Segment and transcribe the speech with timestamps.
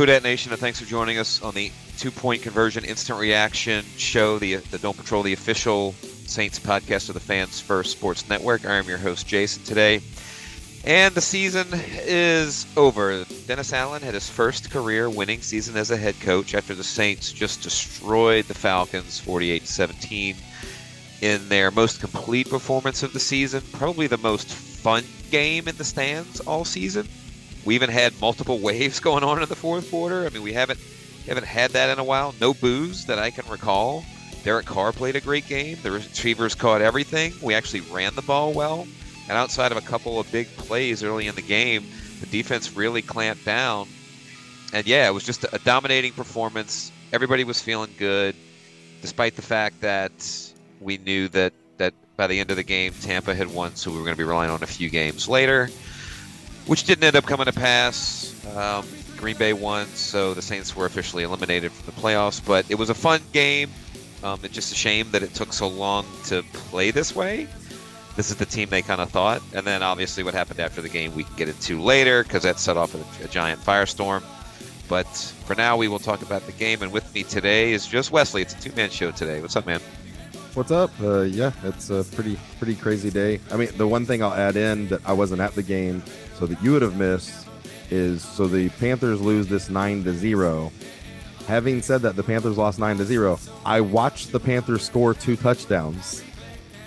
[0.00, 3.84] Who Dat Nation, and thanks for joining us on the Two Point Conversion Instant Reaction
[3.98, 5.92] Show, the, the Dome Patrol, the official
[6.24, 8.64] Saints podcast of the Fans First Sports Network.
[8.64, 10.00] I am your host, Jason, today.
[10.86, 13.26] And the season is over.
[13.46, 17.30] Dennis Allen had his first career winning season as a head coach after the Saints
[17.30, 20.34] just destroyed the Falcons 48 17
[21.20, 25.84] in their most complete performance of the season, probably the most fun game in the
[25.84, 27.06] stands all season.
[27.64, 30.26] We even had multiple waves going on in the fourth quarter.
[30.26, 30.80] I mean, we haven't
[31.26, 32.34] haven't had that in a while.
[32.40, 34.04] No booze that I can recall.
[34.42, 35.78] Derek Carr played a great game.
[35.82, 37.34] The receivers caught everything.
[37.42, 38.86] We actually ran the ball well.
[39.28, 41.84] And outside of a couple of big plays early in the game,
[42.20, 43.86] the defense really clamped down.
[44.72, 46.90] And yeah, it was just a dominating performance.
[47.12, 48.34] Everybody was feeling good,
[49.02, 50.12] despite the fact that
[50.80, 53.98] we knew that, that by the end of the game, Tampa had won, so we
[53.98, 55.68] were going to be relying on a few games later,
[56.66, 58.34] which didn't end up coming to pass.
[58.56, 62.44] Um, Green Bay won, so the Saints were officially eliminated from the playoffs.
[62.44, 63.70] But it was a fun game.
[64.22, 67.46] Um, it's just a shame that it took so long to play this way.
[68.16, 69.42] This is the team they kind of thought.
[69.54, 72.58] And then obviously what happened after the game we can get into later because that
[72.58, 74.22] set off a, a giant firestorm.
[74.88, 76.82] But for now, we will talk about the game.
[76.82, 78.42] And with me today is just Wesley.
[78.42, 79.40] It's a two man show today.
[79.40, 79.80] What's up, man?
[80.54, 80.90] What's up?
[81.00, 83.38] Uh, yeah, it's a pretty pretty crazy day.
[83.52, 86.02] I mean, the one thing I'll add in that I wasn't at the game,
[86.34, 87.46] so that you would have missed,
[87.88, 90.72] is so the Panthers lose this nine to zero.
[91.46, 93.38] Having said that, the Panthers lost nine to zero.
[93.64, 96.20] I watched the Panthers score two touchdowns,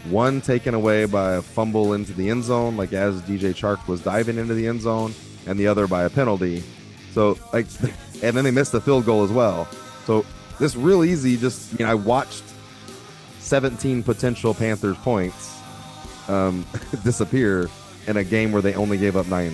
[0.10, 4.02] one taken away by a fumble into the end zone, like as DJ Chark was
[4.02, 5.14] diving into the end zone,
[5.48, 6.62] and the other by a penalty.
[7.14, 7.68] So like,
[8.22, 9.70] and then they missed the field goal as well.
[10.04, 10.26] So
[10.60, 11.38] this real easy.
[11.38, 12.44] Just you know, I watched
[13.44, 15.62] 17 potential Panthers points
[16.28, 16.66] um,
[17.04, 17.70] disappear
[18.08, 19.54] in a game where they only gave up nine.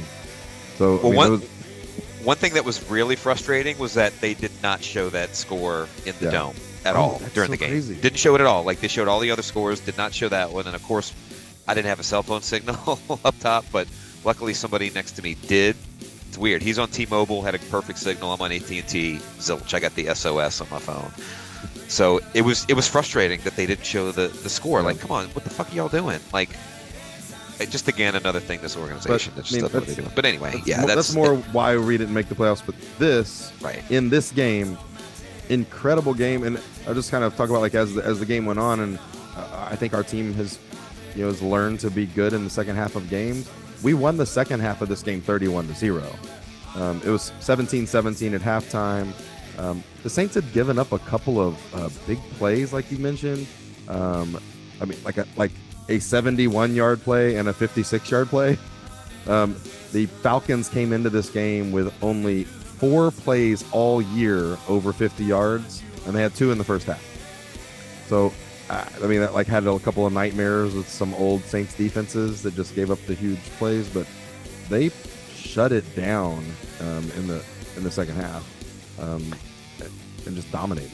[0.77, 1.43] So well, I mean, one, was,
[2.23, 6.15] one thing that was really frustrating was that they did not show that score in
[6.19, 6.31] the yeah.
[6.31, 6.55] dome
[6.85, 7.69] at oh, all during so the game.
[7.69, 7.95] Crazy.
[7.95, 8.63] Didn't show it at all.
[8.63, 10.67] Like they showed all the other scores, did not show that one.
[10.67, 11.13] And of course,
[11.67, 13.87] I didn't have a cell phone signal up top, but
[14.23, 15.75] luckily somebody next to me did.
[16.27, 16.61] It's weird.
[16.61, 18.31] He's on T-Mobile, had a perfect signal.
[18.31, 18.81] I'm on AT&T.
[19.39, 19.73] Zilch.
[19.73, 21.11] I got the SOS on my phone.
[21.89, 24.81] So it was it was frustrating that they didn't show the the score.
[24.83, 26.19] Like, come on, what the fuck are y'all doing?
[26.31, 26.49] Like,
[27.67, 30.95] just again another thing this organization but, just I mean, But anyway, that's yeah, that's,
[30.95, 32.63] that's more why we didn't make the playoffs.
[32.63, 34.77] But this, right in this game,
[35.49, 38.45] incredible game, and I'll just kind of talk about like as the, as the game
[38.45, 38.99] went on, and
[39.35, 40.59] uh, I think our team has
[41.15, 43.49] you know has learned to be good in the second half of games.
[43.81, 46.15] We won the second half of this game 31 to zero.
[46.75, 49.11] Um, it was 17-17 at halftime.
[49.59, 53.45] Um, the Saints had given up a couple of uh, big plays, like you mentioned.
[53.89, 54.39] Um,
[54.81, 55.51] I mean, like a like
[55.89, 58.57] a 71 yard play and a 56 yard play.
[59.27, 59.57] Um,
[59.91, 65.83] the Falcons came into this game with only four plays all year over 50 yards,
[66.07, 67.03] and they had two in the first half.
[68.07, 68.33] So,
[68.69, 72.55] I mean, that like had a couple of nightmares with some old Saints defenses that
[72.55, 74.07] just gave up the huge plays, but
[74.67, 74.89] they
[75.35, 76.43] shut it down
[76.79, 77.43] um, in the
[77.77, 78.47] in the second half.
[78.99, 79.35] Um,
[80.27, 80.91] and just dominated.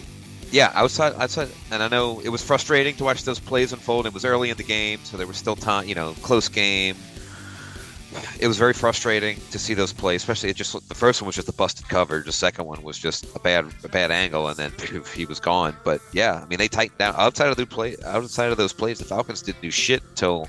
[0.52, 4.06] Yeah, outside, outside, and I know it was frustrating to watch those plays unfold.
[4.06, 6.96] It was early in the game, so there was still time, you know, close game.
[8.40, 11.35] It was very frustrating to see those plays, especially it just the first one was
[11.35, 12.23] just a busted cover.
[12.26, 14.72] The second one was just a bad, a bad angle, and then
[15.14, 15.76] he was gone.
[15.84, 18.99] But yeah, I mean, they tightened down outside of the play, outside of those plays.
[18.99, 20.47] The Falcons didn't do shit until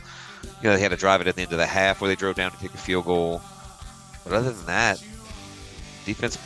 [0.62, 2.15] you know they had to drive it at the end of the half, where they
[2.15, 3.43] drove down to kick a field goal.
[4.23, 5.03] But other than that,
[6.05, 6.39] defense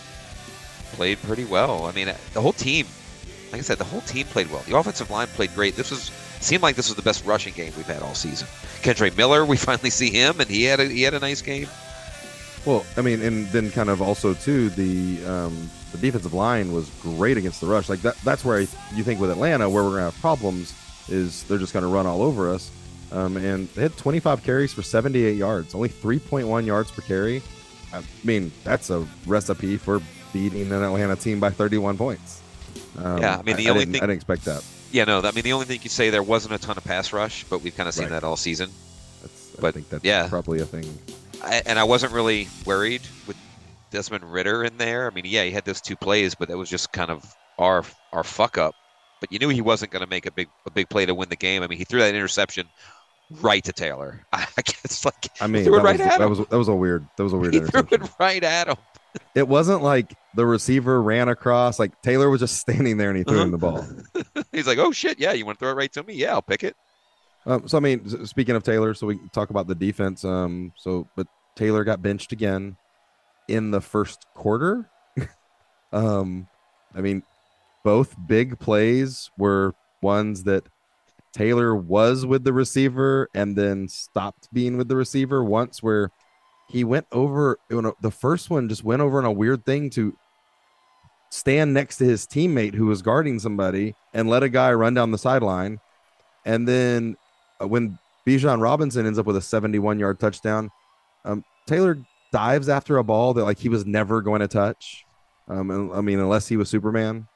[0.92, 1.86] played pretty well.
[1.86, 2.86] I mean, the whole team,
[3.52, 4.62] like I said, the whole team played well.
[4.66, 5.76] The offensive line played great.
[5.76, 6.10] This was
[6.40, 8.48] seemed like this was the best rushing game we've had all season.
[8.82, 11.68] Kendre Miller, we finally see him, and he had a he had a nice game.
[12.66, 16.90] Well, I mean, and then kind of also too the um, the defensive line was
[17.00, 17.88] great against the rush.
[17.88, 20.74] Like that that's where I, you think with Atlanta, where we're gonna have problems,
[21.08, 22.70] is they're just gonna run all over us.
[23.12, 27.42] Um, and they had 25 carries for 78 yards, only 3.1 yards per carry.
[27.92, 30.00] I mean, that's a recipe for
[30.32, 32.40] beating an Atlanta team by 31 points.
[32.98, 34.64] Um, yeah, I mean the I, only I thing I didn't expect that.
[34.92, 37.12] Yeah, no, I mean the only thing you say there wasn't a ton of pass
[37.12, 38.12] rush, but we've kind of seen right.
[38.12, 38.70] that all season.
[39.22, 40.28] That's, but I think that's yeah.
[40.28, 40.86] probably a thing.
[41.42, 43.36] I, and I wasn't really worried with
[43.90, 45.10] Desmond Ridder in there.
[45.10, 47.84] I mean, yeah, he had those two plays, but that was just kind of our
[48.12, 48.74] our fuck up.
[49.20, 51.28] But you knew he wasn't going to make a big a big play to win
[51.28, 51.62] the game.
[51.62, 52.66] I mean, he threw that interception
[53.40, 54.24] right to Taylor.
[54.32, 56.74] I guess like I mean, threw it right was, at that was that was a
[56.74, 57.54] weird that was a weird.
[57.54, 58.76] He threw it right at him
[59.34, 61.78] it wasn't like the receiver ran across.
[61.78, 63.44] Like Taylor was just standing there and he threw uh-huh.
[63.44, 63.86] him the ball.
[64.52, 66.14] He's like, "Oh shit, yeah, you want to throw it right to me?
[66.14, 66.76] Yeah, I'll pick it."
[67.46, 70.24] Um, so I mean, speaking of Taylor, so we talk about the defense.
[70.24, 71.26] Um, so but
[71.56, 72.76] Taylor got benched again
[73.48, 74.88] in the first quarter.
[75.92, 76.46] Um,
[76.94, 77.24] I mean,
[77.82, 80.68] both big plays were ones that
[81.32, 86.10] Taylor was with the receiver and then stopped being with the receiver once where
[86.70, 89.90] he went over you know, the first one just went over on a weird thing
[89.90, 90.16] to
[91.30, 95.10] stand next to his teammate who was guarding somebody and let a guy run down
[95.10, 95.78] the sideline.
[96.44, 97.16] And then
[97.60, 100.70] uh, when Bijan Robinson ends up with a 71 yard touchdown
[101.24, 101.98] um, Taylor
[102.32, 105.04] dives after a ball that like he was never going to touch
[105.50, 107.26] um, I mean unless he was Superman.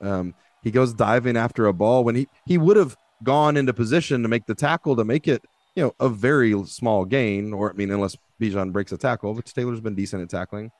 [0.00, 4.22] Um, he goes diving after a ball when he he would have gone into position
[4.22, 5.44] to make the tackle to make it,
[5.76, 9.54] you know, a very small gain, or I mean, unless Bijan breaks a tackle, which
[9.54, 10.70] Taylor's been decent at tackling.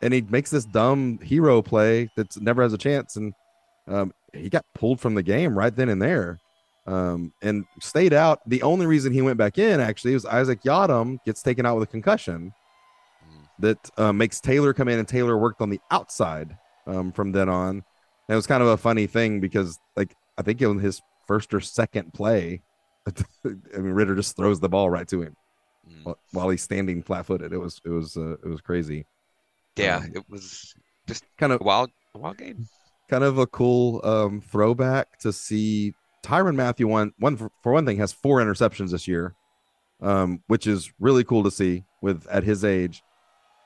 [0.00, 3.16] And he makes this dumb hero play that never has a chance.
[3.16, 3.34] And
[3.86, 6.38] um, he got pulled from the game right then and there
[6.86, 8.40] um, and stayed out.
[8.48, 11.88] The only reason he went back in actually was Isaac Yiadom gets taken out with
[11.88, 12.52] a concussion
[13.58, 16.56] that uh, makes Taylor come in, and Taylor worked on the outside
[16.86, 17.70] um, from then on.
[17.70, 17.84] And
[18.34, 21.60] it was kind of a funny thing because, like, I think was his first or
[21.60, 22.62] second play,
[23.44, 25.36] I mean Ridder just throws the ball right to him
[25.88, 26.14] mm.
[26.32, 27.52] while he's standing flat-footed.
[27.52, 29.06] It was it was uh, it was crazy.
[29.76, 30.74] Yeah, um, it was
[31.06, 32.66] just kind of wild wild game.
[33.08, 37.86] Kind of a cool um, throwback to see Tyrann Mathieu one one for, for one
[37.86, 39.34] thing has four interceptions this year,
[40.00, 43.02] um, which is really cool to see with at his age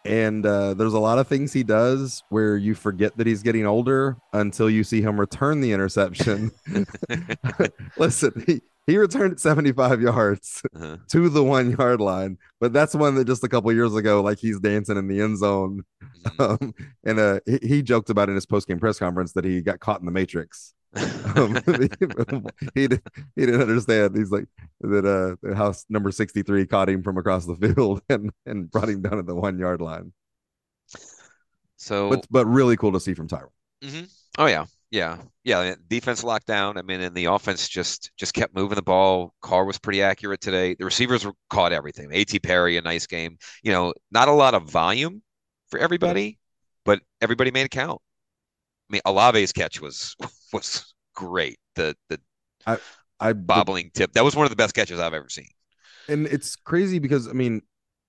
[0.04, 3.66] and uh, there's a lot of things he does where you forget that he's getting
[3.66, 6.50] older until you see him return the interception.
[7.96, 10.96] Listen, he, he returned 75 yards uh-huh.
[11.08, 14.38] to the one yard line, but that's one that just a couple years ago, like
[14.38, 15.84] he's dancing in the end zone.
[16.24, 16.42] Mm-hmm.
[16.42, 16.74] Um,
[17.04, 19.80] and uh, he, he, joked about in his post game press conference that he got
[19.80, 20.74] caught in the Matrix
[21.36, 21.54] um,
[22.74, 23.02] he, did,
[23.34, 24.16] he didn't understand.
[24.16, 24.44] He's like
[24.80, 25.06] that.
[25.06, 28.90] Uh, the house number sixty three caught him from across the field and and brought
[28.90, 30.12] him down at the one yard line.
[31.76, 33.48] So, but but really cool to see from Tyrann.
[33.82, 34.04] Mm-hmm.
[34.38, 35.74] Oh yeah, yeah, yeah.
[35.88, 36.76] Defense locked down.
[36.76, 39.32] I mean, and the offense just just kept moving the ball.
[39.40, 40.74] Carr was pretty accurate today.
[40.74, 42.10] The receivers were caught everything.
[42.12, 42.38] A.T.
[42.40, 43.38] Perry, a nice game.
[43.62, 45.22] You know, not a lot of volume
[45.70, 46.38] for everybody,
[46.84, 48.02] but everybody made it count.
[48.90, 50.16] I mean, Olave's catch was
[50.52, 51.58] was great.
[51.76, 52.20] The the
[52.66, 52.78] I,
[53.20, 55.48] I bobbling the, tip that was one of the best catches I've ever seen.
[56.08, 57.62] And it's crazy because I mean,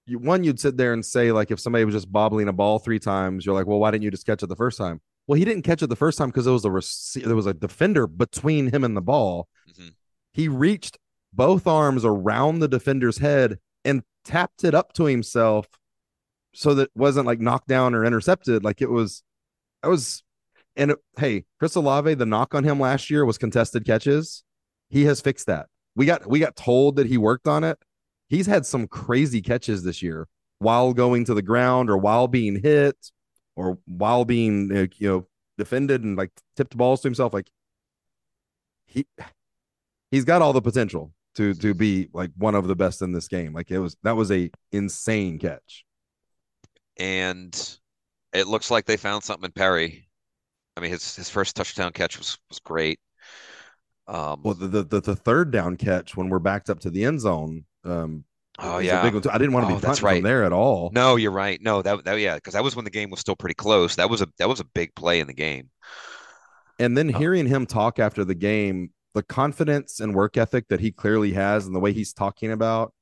[0.06, 2.80] you, one you'd sit there and say like if somebody was just bobbling a ball
[2.80, 5.02] three times, you're like, well, why didn't you just catch it the first time?
[5.28, 7.46] Well, he didn't catch it the first time because there was a rec- there was
[7.46, 9.48] a defender between him and the ball.
[9.70, 9.90] Mm-hmm.
[10.34, 10.98] He reached
[11.32, 15.68] both arms around the defender's head and tapped it up to himself
[16.54, 18.64] so that it wasn't like knocked down or intercepted.
[18.64, 19.24] Like it was,
[19.82, 20.23] that was
[20.76, 24.44] and it, hey, Chris Olave, the knock on him last year was contested catches.
[24.90, 25.68] He has fixed that.
[25.96, 27.78] We got we got told that he worked on it.
[28.28, 30.28] He's had some crazy catches this year
[30.60, 33.12] while going to the ground or while being hit
[33.56, 35.28] or while being you know
[35.58, 37.34] defended and like tipped balls to himself.
[37.34, 37.50] Like
[38.88, 39.06] he
[40.10, 43.28] he's got all the potential to to be like one of the best in this
[43.28, 43.54] game.
[43.54, 45.86] Like it was that was a insane catch.
[46.98, 47.78] And
[48.34, 50.08] it looks like they found something in Perry
[50.76, 53.00] I mean, his his first touchdown catch was was great.
[54.08, 57.22] Um, well, the, the the third down catch when we're backed up to the end
[57.22, 57.66] zone.
[57.86, 58.26] Um,
[58.60, 60.16] oh yeah, I didn't want to oh, be that's right.
[60.16, 60.92] from there at all.
[60.94, 61.62] No, you're right.
[61.62, 63.96] No, that, that yeah, because that was when the game was still pretty close.
[63.96, 65.70] That was a that was a big play in the game.
[66.80, 67.18] And then oh.
[67.18, 71.66] hearing him talk after the game, the confidence and work ethic that he clearly has,
[71.66, 72.94] and the way he's talking about,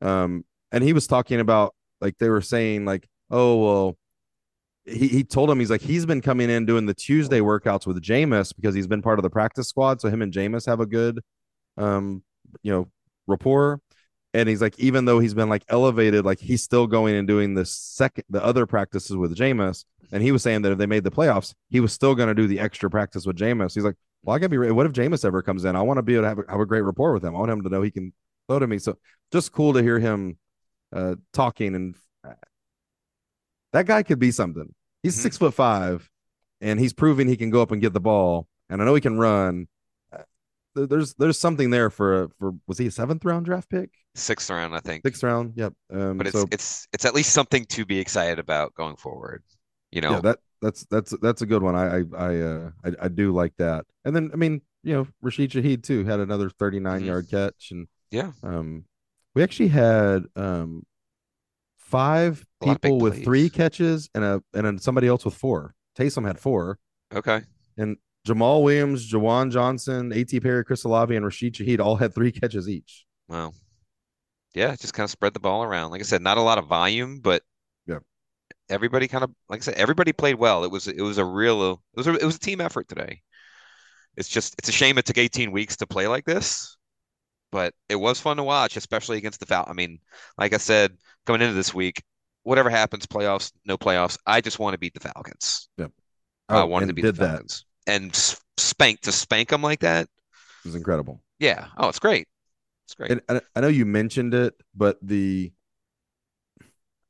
[0.00, 3.98] um, and he was talking about like they were saying like, oh well,
[4.86, 8.00] he, he told him he's like he's been coming in doing the Tuesday workouts with
[8.02, 10.00] Jameis because he's been part of the practice squad.
[10.00, 11.20] So him and Jameis have a good
[11.76, 12.22] um
[12.62, 12.88] you know
[13.26, 13.80] rapport.
[14.34, 17.54] And he's like, even though he's been like elevated, like he's still going and doing
[17.54, 19.84] the second the other practices with Jameis.
[20.12, 22.34] And he was saying that if they made the playoffs, he was still going to
[22.34, 23.74] do the extra practice with Jameis.
[23.74, 24.72] He's like, well, I gotta be ready.
[24.72, 25.74] What if Jameis ever comes in?
[25.74, 27.34] I want to be able to have a, have a great rapport with him.
[27.34, 28.12] I want him to know he can
[28.48, 28.78] throw to me.
[28.78, 28.98] So
[29.32, 30.36] just cool to hear him
[30.92, 31.96] uh, talking and
[33.72, 34.74] that guy could be something.
[35.02, 35.22] He's mm-hmm.
[35.22, 36.08] six foot five,
[36.60, 38.48] and he's proving he can go up and get the ball.
[38.68, 39.68] And I know he can run.
[40.12, 40.22] Uh,
[40.74, 43.90] there's there's something there for for was he a seventh round draft pick?
[44.14, 45.04] Sixth round, I think.
[45.04, 45.74] Sixth round, yep.
[45.92, 49.42] Um, but it's so, it's it's at least something to be excited about going forward.
[49.92, 51.76] You know, yeah, that that's that's that's a good one.
[51.76, 53.84] I I I, uh, I, I do like that.
[54.04, 57.06] And then I mean, you know, Rashid Shaheed too had another 39 mm-hmm.
[57.06, 58.84] yard catch, and yeah, um,
[59.34, 60.84] we actually had um
[61.86, 65.74] five people with three catches and a and then somebody else with four.
[65.98, 66.78] Taysom had four.
[67.14, 67.42] Okay.
[67.76, 70.40] And Jamaal Williams, Juwan Johnson, A.T.
[70.40, 73.06] Perry, Chris Olave, and Rashid Shaheed all had three catches each.
[73.28, 73.52] Wow.
[74.54, 75.90] Yeah, just kind of spread the ball around.
[75.90, 77.42] Like I said, not a lot of volume, but
[77.86, 77.98] yeah,
[78.68, 80.64] everybody kind of like I said, everybody played well.
[80.64, 83.20] It was it was a real it was a, it was a team effort today.
[84.16, 86.75] It's just it's a shame it took 18 weeks to play like this,
[87.56, 89.70] but it was fun to watch, especially against the Falcons.
[89.72, 89.98] I mean,
[90.36, 92.02] like I said, coming into this week,
[92.42, 95.70] whatever happens, playoffs, no playoffs, I just want to beat the Falcons.
[95.78, 95.90] Yep.
[96.50, 97.28] I Oh, wanted to beat the that.
[97.28, 98.14] Falcons and
[98.58, 100.02] spank to spank them like that.
[100.02, 101.22] It was incredible.
[101.38, 101.68] Yeah.
[101.78, 102.28] Oh, it's great.
[102.86, 103.10] It's great.
[103.10, 105.50] And I, I know you mentioned it, but the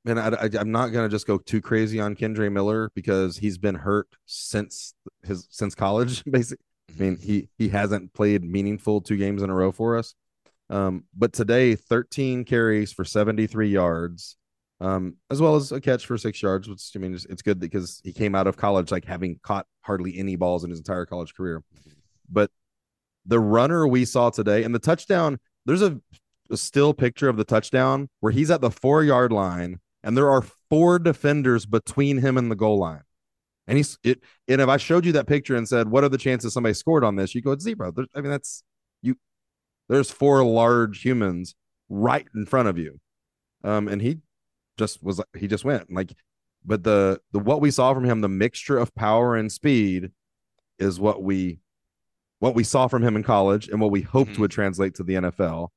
[0.04, 3.58] man, I, I, I'm not gonna just go too crazy on Kendre Miller because he's
[3.58, 6.24] been hurt since his since college.
[6.30, 7.02] Basically, I mm-hmm.
[7.02, 10.14] mean he he hasn't played meaningful two games in a row for us.
[10.68, 14.36] Um, but today, 13 carries for 73 yards,
[14.80, 16.68] um, as well as a catch for six yards.
[16.68, 19.66] Which I mean, it's, it's good because he came out of college like having caught
[19.82, 21.62] hardly any balls in his entire college career.
[22.30, 22.50] But
[23.24, 26.00] the runner we saw today and the touchdown, there's a,
[26.50, 30.30] a still picture of the touchdown where he's at the four yard line and there
[30.30, 33.02] are four defenders between him and the goal line.
[33.66, 34.20] And he's it.
[34.46, 37.02] And if I showed you that picture and said, "What are the chances somebody scored
[37.02, 38.62] on this?" You go, "It's zero." There, I mean, that's.
[39.88, 41.54] There's four large humans
[41.88, 42.98] right in front of you,
[43.64, 44.18] um, and he
[44.78, 46.14] just was he just went like.
[46.64, 50.10] But the the what we saw from him, the mixture of power and speed,
[50.80, 51.60] is what we
[52.40, 54.38] what we saw from him in college and what we hoped Mhm.
[54.38, 55.68] would translate to the NFL.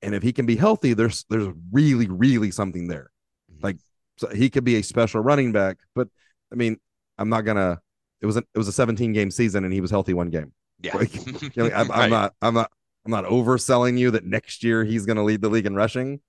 [0.00, 3.10] And if he can be healthy, there's there's really really something there.
[3.52, 3.62] Mhm.
[3.62, 3.76] Like
[4.16, 6.08] so he could be a special running back, but
[6.50, 6.78] I mean,
[7.18, 7.80] I'm not gonna.
[8.22, 10.52] It was a, it was a 17 game season and he was healthy one game.
[10.80, 10.96] yeah.
[10.96, 11.14] like,
[11.54, 12.10] You know, I'm, I'm Right.
[12.10, 12.72] not I'm not
[13.08, 16.20] I'm not overselling you that next year he's going to lead the league in rushing.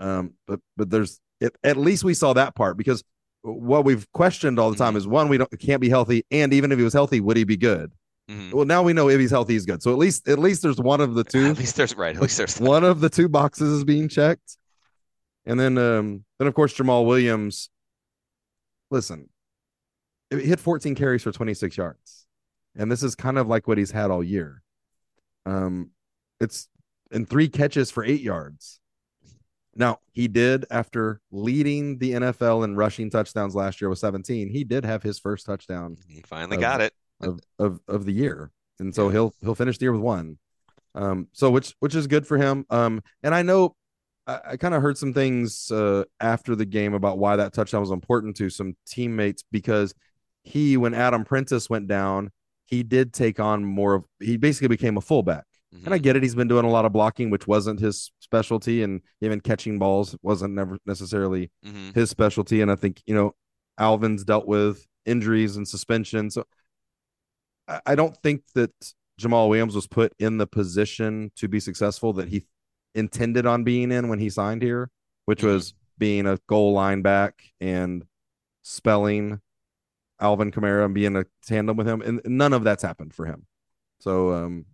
[0.00, 3.04] Um, but but there's it, at least we saw that part because
[3.42, 4.96] what we've questioned all the time Mhm.
[4.96, 7.44] is one we don't can't be healthy and even if he was healthy would he
[7.44, 7.92] be good?
[8.28, 8.52] Mhm.
[8.52, 9.80] Well, now we know if he's healthy he's good.
[9.80, 12.16] So at least at least there's one of the two At least there's right.
[12.16, 14.56] At least there's one of the two boxes is being checked.
[15.46, 17.70] And then um then of course Jamaal Williams
[18.90, 19.28] listen
[20.30, 22.26] he hit 14 carries for 26 yards.
[22.74, 24.62] And this is kind of like what he's had all year.
[25.46, 25.90] Um
[26.44, 26.68] it's
[27.10, 28.80] in three catches for 8 yards.
[29.76, 34.48] Now, he did after leading the NFL in rushing touchdowns last year with 17.
[34.48, 36.94] He did have his first touchdown He finally of- got it.
[37.20, 39.12] of of of the year, and so Yeah.
[39.12, 40.38] he'll he'll finish the year with one.
[40.94, 42.64] Um, so which which is good for him.
[42.70, 43.74] Um, and I know
[44.28, 47.80] I, I kind of heard some things uh after the game about why that touchdown
[47.80, 49.92] was important to some teammates because
[50.44, 52.30] he when Adam Prentice went down,
[52.66, 55.46] he did take on more of he basically became a fullback.
[55.74, 55.84] Mhm.
[55.86, 58.82] And I get it, he's been doing a lot of blocking, which wasn't his specialty,
[58.82, 61.94] and even catching balls wasn't never necessarily Mhm.
[61.94, 62.60] his specialty.
[62.60, 63.34] And I think, you know,
[63.78, 66.30] Alvin's dealt with injuries and suspension.
[66.30, 66.44] So
[67.68, 68.72] I, I don't think that
[69.20, 72.46] Jamaal Williams was put in the position to be successful that he
[72.94, 74.90] intended on being in when he signed here,
[75.24, 75.46] which Mhm.
[75.46, 78.04] was being a goal line back and
[78.62, 79.40] spelling
[80.20, 82.00] Alvin Kamara and being a tandem with him.
[82.02, 83.46] And none of that's happened for him.
[84.00, 84.66] So um,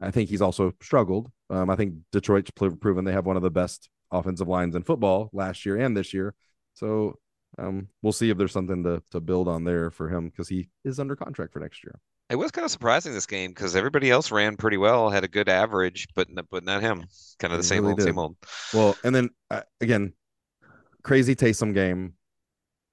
[0.00, 1.30] I- think he's also struggled.
[1.50, 5.30] Um, I think Detroit's proven they have one of the best offensive lines in football
[5.32, 6.34] last year and this year.
[6.74, 7.18] So
[7.58, 10.68] um, we'll see if there's something to to build on there for him because he
[10.84, 11.98] is under contract for next year.
[12.30, 15.28] It was kind of surprising this game because everybody else ran pretty well, had a
[15.28, 17.04] good average, but but not him.
[17.40, 18.04] Kind of the He same really old, did.
[18.04, 18.36] same old.
[18.72, 20.12] Well, and then uh, again,
[21.02, 22.14] crazy Taysom game.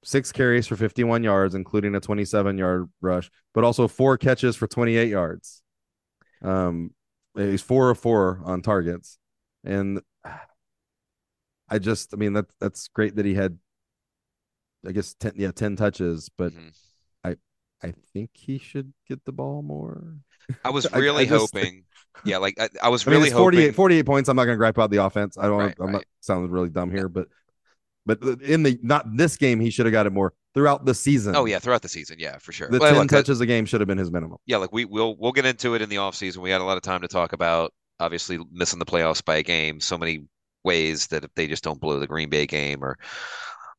[0.03, 4.65] Six carries for 51 yards, including a 27 yard rush, but also four catches for
[4.67, 5.61] 28 yards.
[6.41, 6.91] Um,
[7.45, 9.17] he's four of four on targets,
[9.63, 10.01] and
[11.69, 13.57] I just, I mean, that that's great that he had,
[14.87, 16.73] I guess, ten, yeah, 10 touches, but Mhm.
[17.83, 20.15] I think he should get the ball more.
[20.65, 21.83] I was I- I really just- hoping.
[22.25, 23.73] Yeah, like I, I was I mean, really it's 48, hoping.
[23.75, 24.29] 48 points.
[24.29, 25.37] I'm not going to gripe out the offense.
[25.37, 25.59] I don't.
[25.59, 25.91] Right, I'm right.
[25.93, 27.27] not sounding really dumb here, but
[28.07, 31.35] but in the not this game, he should have got it more throughout the season.
[31.35, 32.69] Oh yeah, throughout the season, yeah, for sure.
[32.69, 34.37] the Well, ten look, uh, touches a game should have been his minimum.
[34.45, 36.37] yeah, like we we'll we'll get into it in the offseason.
[36.37, 39.43] We had a lot of time to talk about obviously missing the playoffs by a
[39.43, 39.79] game.
[39.79, 40.25] So many
[40.63, 42.97] ways that if they just don't blow the Green Bay game or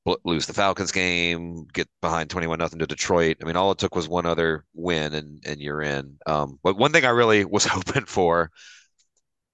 [0.05, 3.39] bl- lose the Falcons game, get behind 21 nothing to Detroit.
[3.43, 6.19] I mean, all it took was one other win and and you're in.
[6.27, 8.51] Um, but one thing I really was hoping for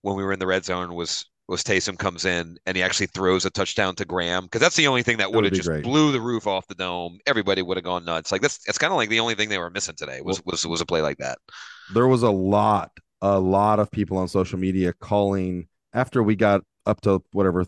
[0.02, 3.06] when we were in the red zone was was Taysom comes in and he actually
[3.06, 5.68] throws a touchdown to Graham because that's the only thing that would would have just
[5.68, 5.84] great.
[5.84, 7.18] blew the roof off the dome.
[7.26, 8.32] Everybody would have gone nuts.
[8.32, 10.66] Like that's it's kind of like the only thing they were missing today was was
[10.66, 11.38] was a play like that.
[11.92, 16.62] There was a lot, a lot of people on social media calling after we got
[16.86, 17.66] up to whatever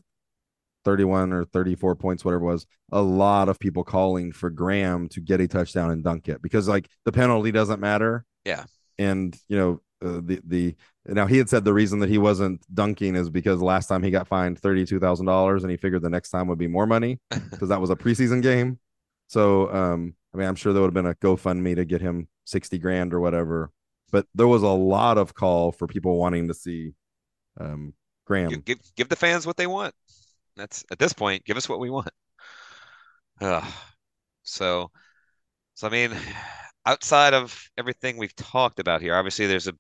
[0.84, 2.66] 31 or 34 points, whatever it was.
[2.92, 6.68] A lot of people calling for Graham to get a touchdown and dunk it because
[6.68, 8.24] like the penalty doesn't matter.
[8.44, 8.64] Yeah.
[8.98, 10.76] and you know uh, the the
[11.08, 14.10] now he had said the reason that he wasn't dunking is because last time he
[14.10, 17.18] got fined thirty-two thousand dollars, and he figured the next time would be more money
[17.50, 18.78] because that was a preseason game.
[19.28, 22.28] So, um, I mean, I'm sure there would have been a GoFundMe to get him
[22.44, 23.70] sixty grand or whatever.
[24.12, 26.92] But there was a lot of call for people wanting to see
[27.58, 27.92] um,
[28.24, 28.50] Graham.
[28.50, 29.94] Give, give give the fans what they want.
[30.56, 32.10] That's at this point, give us what we want.
[33.40, 33.68] Uh,
[34.42, 34.90] so,
[35.74, 36.16] so I mean,
[36.86, 39.74] outside of everything we've talked about here, obviously there's a,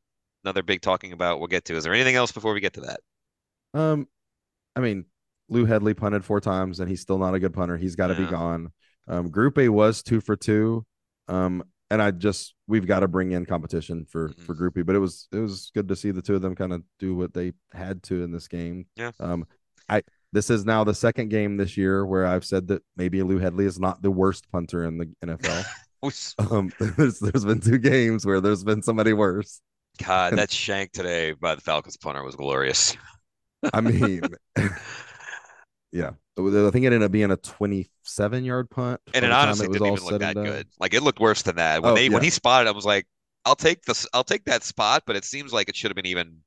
[0.46, 1.38] another big talking about.
[1.40, 1.76] We'll get to.
[1.76, 3.00] Is there anything else before we get to that?
[3.74, 4.06] Um,
[4.76, 5.04] I mean,
[5.48, 7.76] Lou Hedley punted four times, and he's still not a good punter.
[7.76, 8.24] He's got to Yeah.
[8.26, 8.72] be gone.
[9.08, 10.86] Um, Grupe was two for two.
[11.28, 14.40] Um, and I just we've got to bring in competition for Mhm.
[14.40, 16.54] for Group E, but it was it was good to see the two of them
[16.56, 18.86] kind of do what they had to in this game.
[18.96, 19.12] Yeah.
[19.20, 19.46] Um,
[19.88, 23.38] I this is now the second game this year where I've said that maybe Lou
[23.38, 25.64] Hedley is not the worst punter in the NFL.
[26.50, 29.60] um, there's there's been two games where there's been somebody worse.
[29.98, 32.96] God, that shank today by the Falcons punter was glorious.
[33.72, 34.34] I mean,
[35.92, 39.00] yeah, I think it ended up being a 27 yard punt.
[39.12, 40.68] And it the honestly was didn't even look that good.
[40.78, 41.82] Like it looked worse than that.
[41.82, 43.06] When Oh, they when he spotted, I was like,
[43.44, 44.06] I'll take this.
[44.12, 46.42] I'll take that spot, but it seems like it should have been even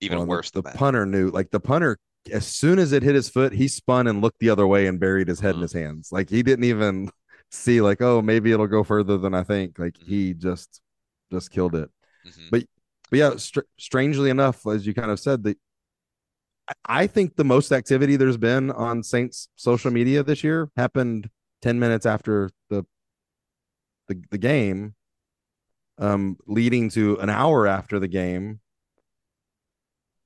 [0.00, 0.84] even Well, worse The, than that.
[0.84, 1.98] punter knew, like the punter,
[2.32, 5.00] as soon as it hit his foot, he spun and looked the other way and
[5.00, 5.56] buried his head Mhm.
[5.56, 6.10] in his hands.
[6.12, 7.10] Like he didn't even
[7.50, 9.78] see, like, oh, maybe it'll go further than I think.
[9.78, 10.06] Like Mhm.
[10.06, 10.80] he just
[11.32, 11.90] just killed it.
[12.26, 12.50] Mhm.
[12.50, 12.64] But
[13.10, 15.56] but yeah, str- strangely enough, as you kind of said, the
[16.84, 21.30] I- think the most activity there's been on Saints social media this year happened
[21.62, 22.84] 10 minutes after the
[24.08, 24.94] the, the game,
[25.98, 28.60] um, leading to an hour after the game.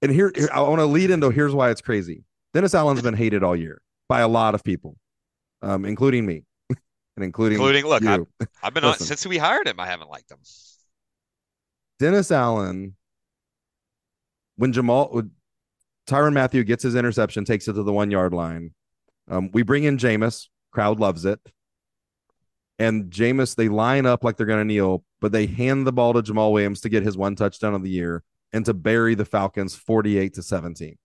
[0.02, 2.24] And here, here I want to lead into here's why it's crazy.
[2.54, 4.96] Dennis Allen's been hated all year by a lot of people,
[5.62, 6.44] um, including me,
[7.16, 8.26] and including Including, look, you.
[8.62, 9.78] I've been on since we hired him.
[9.78, 10.38] I haven't liked him.
[12.00, 12.96] Dennis Allen,
[14.56, 15.30] when Jamaal,
[16.08, 18.72] Tyrann Mathieu gets his interception, takes it to the one yard line.
[19.28, 20.48] Um, we bring in Jameis.
[20.72, 21.38] Crowd loves it.
[22.78, 26.14] And Jameis, they line up like they're going to kneel, but they hand the ball
[26.14, 29.26] to Jamaal Williams to get his one touchdown of the year and to bury the
[29.26, 30.96] Falcons 48 to 17.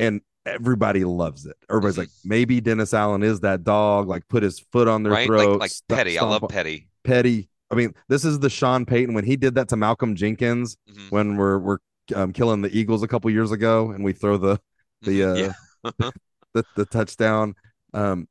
[0.00, 1.56] And everybody loves it.
[1.70, 5.26] Everybody's like, maybe Dennis Allen is that dog, like put his foot on their right?
[5.28, 5.60] throat.
[5.60, 6.18] Like like Petty.
[6.18, 6.88] I love Petty.
[7.04, 7.48] Petty.
[7.72, 11.10] I mean, this is the Sean Payton when he did that to Malcolm Jenkins Mhm.
[11.10, 11.78] when we're we're
[12.14, 14.60] um, killing the Eagles a couple years ago, and we throw the
[15.02, 15.54] the uh, Mhm.
[15.94, 16.10] Yeah.
[16.54, 17.54] the, the touchdown
[17.94, 18.28] um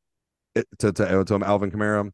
[0.55, 2.11] it, to to to Alvin Kamara.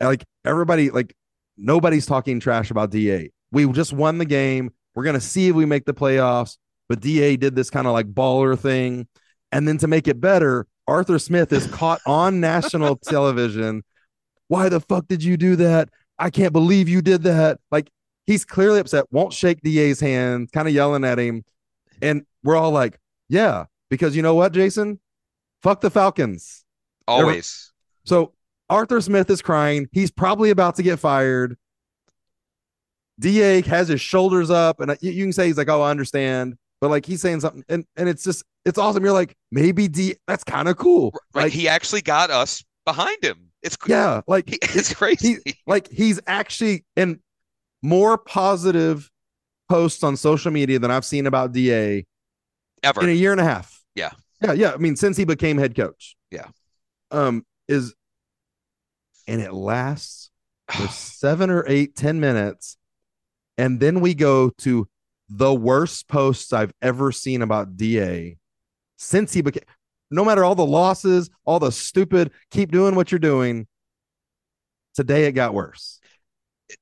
[0.00, 1.14] Like everybody, like
[1.56, 3.28] nobody's talking trash about Da.
[3.52, 4.70] We just won the game.
[4.94, 6.56] We're gonna see if we make the playoffs.
[6.88, 9.06] But Da did this kind of like baller thing,
[9.52, 13.82] and then to make it better, Arthur Smith is caught on national television.
[14.48, 15.88] Why the fuck did you do that?
[16.22, 17.58] I can't believe you did that.
[17.72, 17.90] Like
[18.26, 21.44] he's clearly upset, won't shake DA's hand, kind of yelling at him.
[22.00, 25.00] And we're all like, yeah, because you know what, Jason?
[25.62, 26.64] Fuck the Falcons.
[27.08, 27.72] Always.
[28.04, 28.34] So
[28.70, 29.88] Arthur Smith is crying.
[29.90, 31.56] He's probably about to get fired.
[33.18, 35.90] DA has his shoulders up, and uh, you, you can say he's like, "Oh, I
[35.90, 39.04] understand," but like he's saying something, and and it's just it's awesome.
[39.04, 40.16] You're like, maybe D.
[40.26, 41.12] That's kind of cool.
[41.34, 41.44] Right.
[41.44, 43.51] Like, he actually got us behind him.
[43.62, 45.38] It's yeah, like he- it's crazy.
[45.66, 47.20] like he's actually in
[47.82, 49.10] more positive
[49.68, 52.04] posts on social media than I've seen about DA
[52.82, 53.02] Ever.
[53.02, 53.80] in a year and a half.
[53.94, 54.10] Yeah.
[54.42, 54.52] Yeah.
[54.52, 54.72] Yeah.
[54.72, 56.16] I mean, since he became head coach.
[56.30, 56.46] Yeah.
[57.10, 57.94] Um, is
[59.28, 60.30] and it lasts
[60.70, 62.76] for seven or eight, ten minutes.
[63.58, 64.88] And then we go to
[65.28, 68.36] the worst posts I've ever seen about DA
[68.96, 69.62] since he became
[70.12, 73.66] no matter all the losses, all the stupid, keep doing what you're doing.
[74.94, 76.00] Today it got worse.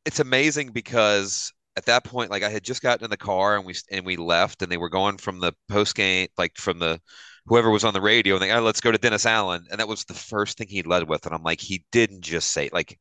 [0.05, 3.64] it's amazing because at that point, like I had just gotten in the car and
[3.64, 7.01] we and we left, and they were going from the post game, like from the
[7.47, 9.88] whoever was on the radio, and they, oh, let's go to Dennis Allen, and that
[9.88, 12.99] was the first thing he led with, and I'm like, he didn't just say like,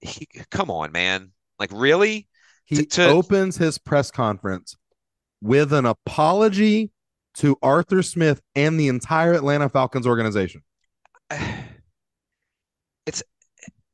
[0.00, 2.28] he, come on, man, like really,
[2.64, 4.76] He To- to- opens his press conference
[5.40, 6.90] with an apology
[7.36, 10.62] to Arthur Smith and the entire Atlanta Falcons organization.
[13.06, 13.22] it's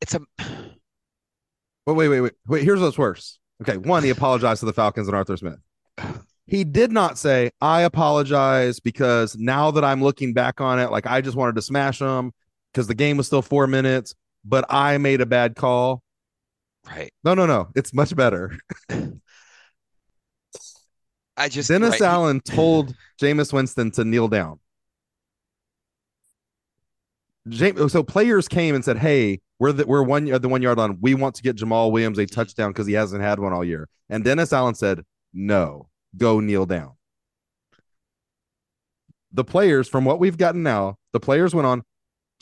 [0.01, 0.21] it's a
[1.85, 2.63] But wait, wait, wait, wait.
[2.63, 3.41] Here's what's worse.
[3.61, 5.59] Okay, one, he apologized to the Falcons and Arthur Smith.
[6.47, 11.07] He did not say, "I apologize because now that I'm looking back on it, like
[11.07, 12.33] I just wanted to smash them
[12.73, 16.03] because the game was still four minutes, but I made a bad call."
[16.87, 17.13] right.
[17.25, 17.69] No, no, no.
[17.75, 18.59] It's much better.
[21.37, 24.61] I just Dennis right, Allen told Jameis Winston to kneel down.
[27.49, 30.99] James, so players came and said, "Hey, we're the we're one the one yard line.
[31.01, 33.89] We want to get Jamaal Williams a touchdown because he hasn't had one all year."
[34.09, 36.93] And Dennis Allen said, no, go kneel down.
[39.33, 41.83] The players, from what we've gotten now, the players went on.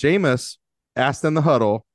[0.01, 0.57] Jameis
[0.97, 1.87] asked in the huddle,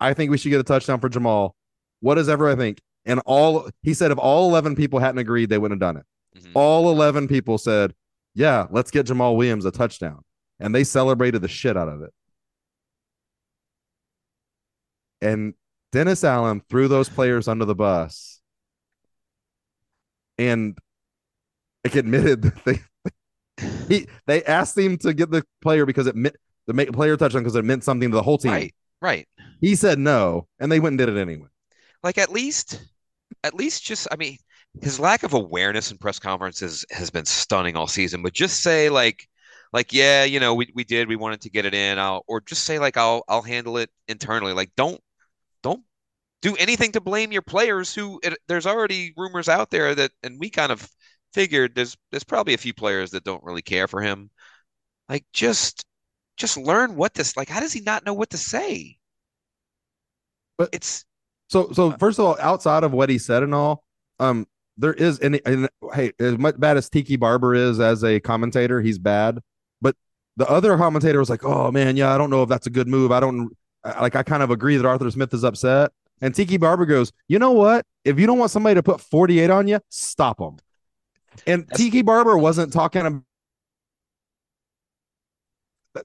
[0.00, 1.52] I think we should get a touchdown for Jamaal.
[2.00, 2.80] What does everyone think?
[3.06, 6.06] And all he said, if all 11 people hadn't agreed, they wouldn't have done it.
[6.36, 6.50] Mhm.
[6.54, 7.94] All 11 people said,
[8.34, 10.22] yeah, let's get Jamaal Williams a touchdown.
[10.60, 12.12] And they celebrated the shit out of it.
[15.20, 15.54] And
[15.92, 18.40] Dennis Allen threw those players under the bus
[20.38, 20.78] and
[21.84, 22.78] like admitted that they
[23.88, 26.36] he they asked him to get the player because it meant
[26.66, 28.52] the make player touchdown because it meant something to the whole team.
[28.52, 29.28] Right, right.
[29.60, 31.48] He said no, and they went and did it anyway.
[32.02, 32.80] Like at least,
[33.42, 34.38] at least just I mean,
[34.82, 38.22] his lack of awareness in press conferences has been stunning all season.
[38.22, 39.28] But just say like,
[39.72, 42.40] like yeah, you know, we we did, we wanted to get it in, I'll, or
[42.40, 44.52] just say like I'll I'll handle it internally.
[44.52, 45.00] Like don't
[45.62, 45.84] don't
[46.42, 47.94] do anything to blame your players.
[47.94, 50.88] Who it, there's already rumors out there that, and we kind of
[51.34, 54.30] figured there's there's probably a few players that don't really care for him.
[55.08, 55.84] Like just
[56.38, 57.48] just learn what this like.
[57.48, 58.98] How does he not know what to say?
[60.56, 61.04] But- it's
[61.48, 63.84] So so first of all, outside of what he said and all,
[64.20, 64.46] um,
[64.78, 68.80] there is any and hey, as much bad as Tiki Barber is as a commentator,
[68.80, 69.40] he's bad.
[69.82, 69.96] But
[70.36, 72.88] the other commentator was like, "Oh man, yeah, I don't know if that's a good
[72.88, 73.12] move.
[73.12, 73.50] I don't
[73.84, 74.16] like.
[74.16, 77.52] I kind of agree that Arthur Smith is upset." And Tiki Barber goes, "You know
[77.52, 77.84] what?
[78.04, 80.56] If you don't want somebody to put 48 on you, stop them."
[81.46, 83.02] And That's- Tiki Barber wasn't talking.
[83.06, 83.22] About,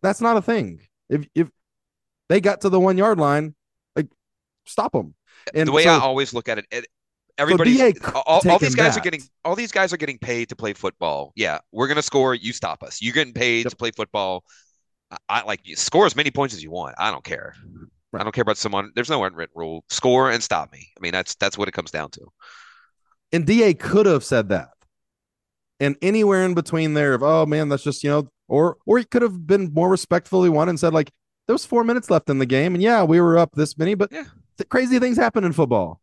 [0.02, 0.82] that's not a thing.
[1.10, 1.50] If if
[2.30, 3.56] they got to the one yard line,
[3.96, 4.08] like
[4.66, 5.16] stop them.
[5.54, 6.88] And the way so- I always look at it,
[7.38, 10.50] it everybody's DA all, all these guys are getting all these guys are getting paid
[10.50, 11.32] to play football.
[11.36, 12.36] Yeah, we're gonna score.
[12.36, 13.02] You stop us.
[13.02, 13.72] You're getting paid Yep.
[13.72, 14.44] to play football.
[15.12, 16.96] I, I like you score as many points as you want.
[16.98, 17.56] I don't care.
[18.12, 18.22] Right.
[18.22, 18.92] I don't care about someone.
[18.94, 19.84] There's no unwritten rule.
[19.90, 20.88] Score and stop me.
[20.96, 22.22] I mean, that's that's what it comes down to.
[23.32, 24.70] And DA could have said that.
[25.80, 29.06] And anywhere in between there of, oh man, that's just, you know, or or he
[29.06, 31.10] could have been more respectfully one and said, like,
[31.48, 32.76] there was four minutes left in the game.
[32.76, 34.26] And yeah, we were up this many, but Yeah.
[34.58, 36.00] th- crazy things happen in football.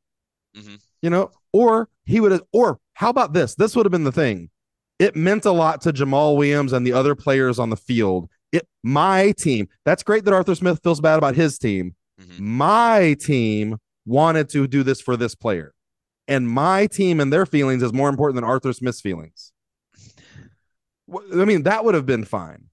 [0.57, 0.81] Mhm.
[1.03, 3.55] You know, or he would have, or how about this?
[3.55, 4.51] This would have been the thing.
[4.99, 8.29] It meant a lot to Jamaal Williams and the other players on the field.
[8.53, 9.69] It my team.
[9.85, 11.95] That's great that Arthur Smith feels bad about his team.
[12.21, 12.39] Mhm.
[12.39, 15.73] my team wanted to do this for this player
[16.29, 19.53] and my team and their feelings is more important than arthur smith's feelings
[21.35, 22.65] i mean that would have been fine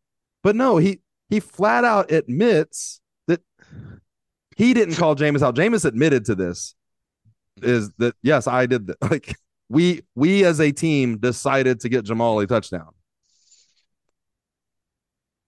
[0.43, 3.41] but no he he flat out admits that
[4.57, 6.75] he didn't call Jameis out Jameis admitted to this
[7.63, 9.35] is that yes i did that like
[9.69, 12.89] we we as a team decided to get jamaal a touchdown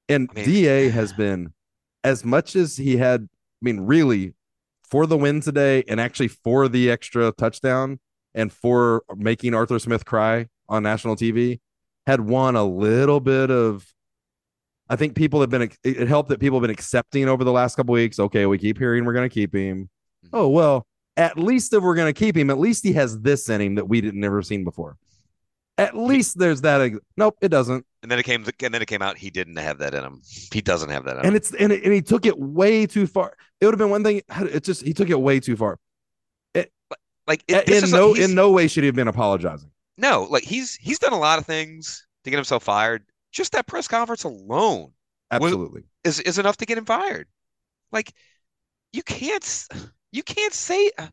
[0.07, 1.53] and I mean- da has been
[2.03, 3.27] as much as he had
[3.61, 4.35] I mean, really,
[4.89, 7.99] for the win today and actually for the extra touchdown
[8.33, 11.59] and for making Arthur Smith cry on national TV,
[12.07, 13.85] had won a little bit of.
[14.91, 17.75] I think people have been, it helped that people have been accepting over the last
[17.75, 18.17] couple weeks.
[18.17, 19.89] Okay, we keep hearing we're going to keep him.
[20.25, 20.29] Mhm.
[20.33, 20.87] Oh, well,
[21.19, 23.75] at least if we're going to keep him, at least he has this in him
[23.75, 24.97] that we didn't never seen before.
[25.77, 26.81] At least there's that.
[26.81, 27.85] ex- Nope, it doesn't.
[28.01, 30.21] And then it came and then it came out he didn't have that in him.
[30.51, 31.35] He doesn't have that in and him.
[31.35, 33.33] it's and, it, and he took it way too far.
[33.61, 34.21] It would have been one thing.
[34.39, 35.77] It's just he took it way too far.
[37.27, 39.69] Like it, in no he's- in no way should he have been apologizing.
[39.97, 43.03] no, like he's he's done a lot of things to get himself fired.
[43.31, 44.93] Just that press conference alone
[45.29, 45.83] Absolutely.
[46.03, 47.27] is is enough to get him fired.
[47.91, 48.11] Like
[48.93, 49.67] you can't
[50.11, 51.07] you can't say uh,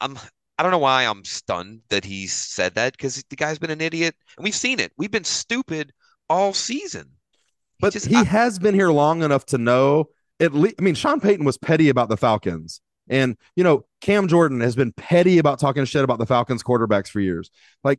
[0.00, 0.18] I'm
[0.58, 3.80] I don't know why I'm stunned that he said that because the guy's been an
[3.80, 4.92] idiot and we've seen it.
[4.98, 5.92] We've been stupid
[6.28, 7.06] all season.
[7.06, 10.76] He but just- he I- has been here long enough to know at least.
[10.78, 14.76] I mean, Sean Payton was petty about the Falcons, and you know Cam Jordan has
[14.76, 17.50] been petty about talking shit about the Falcons quarterbacks for years.
[17.84, 17.98] Like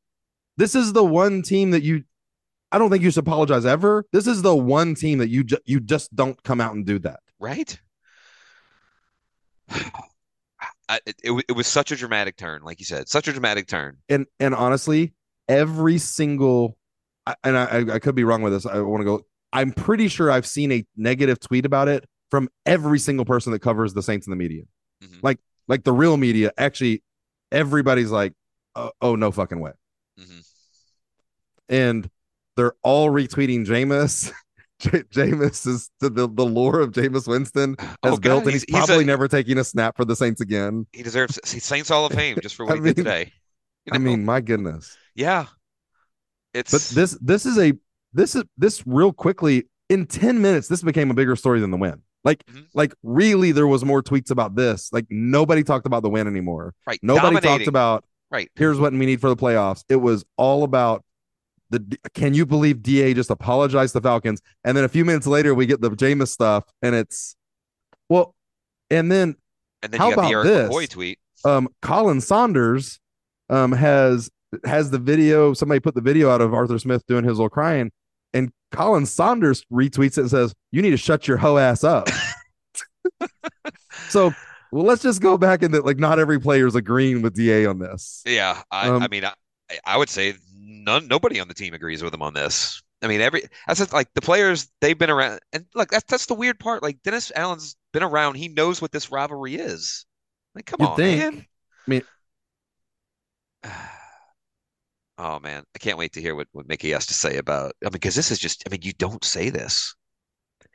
[0.57, 2.03] this is the one team that you.
[2.71, 4.05] I don't think you should apologize ever.
[4.13, 6.99] This is the one team that you ju- you just don't come out and do
[6.99, 7.19] that.
[7.39, 7.77] right?
[10.89, 13.67] I, it, it it was such a dramatic turn, like you said, such a dramatic
[13.67, 13.97] turn.
[14.09, 15.13] and and honestly,
[15.47, 16.77] every single
[17.25, 18.65] I- and I, I could be wrong with this.
[18.65, 19.21] I want to go.
[19.53, 23.59] I'm pretty sure I've seen a negative tweet about it from every single person that
[23.59, 24.63] covers the Saints in the media.
[25.03, 25.19] Mhm.
[25.21, 26.51] Like like the real media.
[26.57, 27.03] Actually,
[27.51, 28.33] everybody's like,
[28.75, 29.71] oh, oh no fucking way,
[30.19, 30.45] Mhm.
[31.69, 32.09] and
[32.57, 34.31] they're all retweeting Jameis.
[34.81, 38.77] J- Jameis is the, the lore of Jameis Winston has Oh, built, and he's, he's-
[38.79, 40.87] he's probably a- never taking a snap for the Saints again.
[40.91, 43.31] He deserves Saints Hall of Fame just for what I he did today.
[43.85, 44.97] You I mean, my goodness.
[45.15, 45.45] yeah,
[46.53, 47.73] it's But this this is a
[48.13, 51.77] this is this real quickly in 10 minutes this became a bigger story than the
[51.77, 52.01] win.
[52.23, 52.65] Like Mhm.
[52.73, 54.89] like really there was more tweets about this.
[54.93, 56.73] Like nobody talked about the win anymore.
[56.85, 56.99] right.
[57.01, 58.49] Nobody talked about Right.
[58.55, 59.83] Here's what we need for the playoffs.
[59.89, 61.03] It was all about
[61.71, 61.97] the.
[62.13, 65.65] Can you believe Da just apologized to Falcons, and then a few minutes later we
[65.65, 67.35] get the Jameis stuff, and it's
[68.09, 68.35] well,
[68.89, 69.35] and then
[69.81, 70.69] And then How the about Erik this?
[70.69, 71.19] McCoy tweet.
[71.45, 72.99] um, Colin Saunders
[73.49, 74.29] um, has
[74.65, 75.53] has the video.
[75.53, 77.91] Somebody put the video out of Arthur Smith doing his little crying,
[78.33, 82.07] and Colin Saunders retweets it and says, "You need to shut your hoe ass up."
[84.09, 84.33] so,
[84.71, 87.65] well, let's just go back and that like not every player is agreeing with Da
[87.65, 88.23] on this.
[88.25, 89.33] Yeah, I, Um, I mean, I,
[89.85, 92.81] I would say none, nobody on the team agrees with him on this.
[93.01, 96.27] I mean, every that's just like the players they've been around, and look, that's that's
[96.27, 96.83] the weird part.
[96.83, 100.05] Like Dennis Allen's been around; he knows what this rivalry is.
[100.53, 101.19] Like, come You'd on, think.
[101.19, 101.45] man.
[101.87, 102.03] I mean-
[105.17, 107.73] oh man, I can't wait to hear what what Mickey has to say about.
[107.81, 108.63] I mean, because this is just.
[108.67, 109.95] I mean, you don't say this.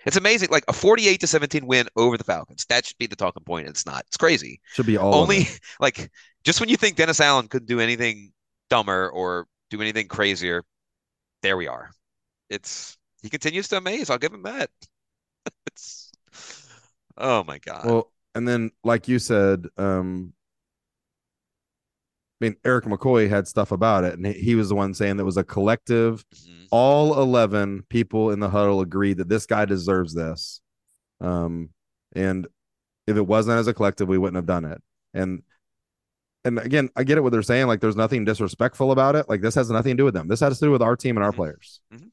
[0.04, 2.64] It's amazing, like a forty-eight to seventeen win over the Falcons.
[2.68, 3.68] That should be the talking point.
[3.68, 4.04] It's not.
[4.06, 5.46] It's crazy Should be all only
[5.80, 6.10] like
[6.44, 8.32] just when you think Dennis Allen couldn't do anything
[8.68, 10.62] dumber or do anything crazier,
[11.42, 11.90] there we are.
[12.50, 14.10] It's he continues to amaze.
[14.10, 14.70] I'll give him that.
[15.68, 16.10] It's
[17.16, 17.86] oh my God.
[17.86, 20.32] Well, and then like you said, um,
[22.40, 25.24] I mean, Erik McCoy had stuff about it, and he- was the one saying that
[25.24, 26.24] was a collective.
[26.34, 26.66] Mhm.
[26.70, 30.60] All eleven people in the huddle agreed that this guy deserves this.
[31.20, 31.70] Um,
[32.14, 32.46] and
[33.06, 34.82] if it wasn't as a collective, we wouldn't have done it.
[35.14, 35.42] And
[36.46, 37.66] and again, I get it what they're saying.
[37.66, 39.28] Like, there's nothing disrespectful about it.
[39.28, 40.28] Like, this has nothing to do with them.
[40.28, 41.36] This has to do with our team and our Mhm.
[41.36, 41.80] players.
[41.92, 42.10] Mhm.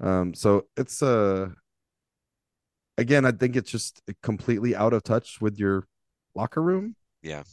[0.00, 1.50] Um, so it's uh
[2.98, 5.86] again, I think it's just completely out of touch with your
[6.34, 6.96] locker room.
[7.22, 7.44] Yeah,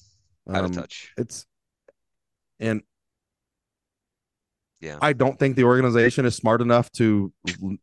[0.50, 1.14] out of Um, touch.
[1.18, 1.46] It's
[2.60, 2.82] and
[4.82, 4.98] Yeah.
[5.02, 7.34] I don't think the organization is smart enough to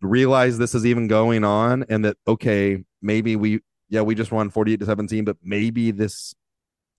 [0.01, 4.51] realize this is even going on and that okay, maybe we yeah, we just won
[4.51, 6.35] 48 to 17, but maybe this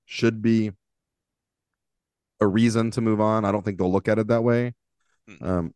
[0.07, 0.71] should be
[2.39, 3.45] a reason to move on.
[3.45, 4.73] I don't think they'll look at it that way.
[5.29, 5.45] Mm.
[5.45, 5.73] Um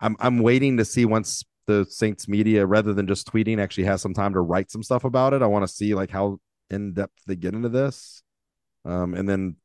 [0.00, 4.02] I'm I'm waiting to see once the Saints media rather than just tweeting actually has
[4.02, 5.40] some time to write some stuff about it.
[5.40, 8.22] I want to see like how in depth they get into this.
[8.84, 9.56] Um and then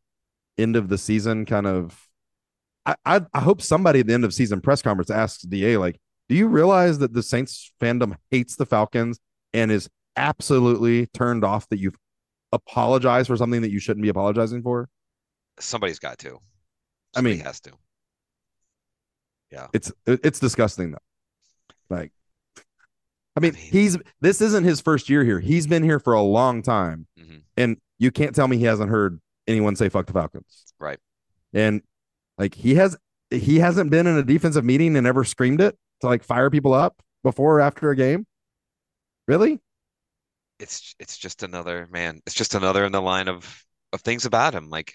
[0.58, 2.08] end of the season kind of
[2.86, 6.00] I, I I hope somebody at the end of season press conference asks Da like,
[6.28, 9.20] do you realize that the Saints fandom hates the Falcons
[9.52, 11.98] and is absolutely turned off that you've
[12.52, 14.90] apologized for something that you shouldn't be apologizing for?
[15.60, 16.36] Somebody's got to.
[16.36, 17.72] I Somebody mean- has to.
[19.52, 20.98] Yeah, it's it's disgusting though.
[21.90, 22.12] Like,
[23.36, 25.40] I mean, I mean- he's this isn't his first year here.
[25.40, 27.44] He's been here for a long time, Mhm.
[27.58, 31.00] and you can't tell me he hasn't heard anyone say "fuck the Falcons." Right.
[31.52, 31.82] And
[32.38, 32.96] like he has,
[33.32, 36.74] he hasn't been in a defensive meeting and ever screamed it to like fire people
[36.74, 38.28] up before or after a game.
[39.28, 39.60] Really?
[40.60, 42.22] It's it's just another man.
[42.26, 44.70] It's just another in the line of of things about him.
[44.70, 44.94] Like,